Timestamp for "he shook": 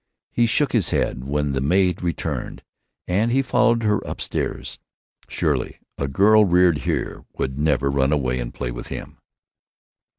0.31-0.71